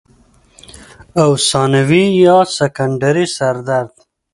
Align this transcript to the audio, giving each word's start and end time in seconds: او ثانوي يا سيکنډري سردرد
او 1.21 1.29
ثانوي 1.51 2.03
يا 2.25 2.37
سيکنډري 2.57 3.25
سردرد 3.35 3.91